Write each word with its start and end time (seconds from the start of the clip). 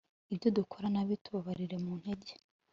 ibyo 0.33 0.49
dukora 0.57 0.87
nabi 0.93 1.13
tubabarire, 1.23 1.77
mu 1.83 1.93
ntege 2.01 2.33